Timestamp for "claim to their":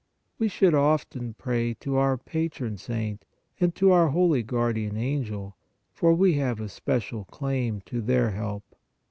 7.25-8.31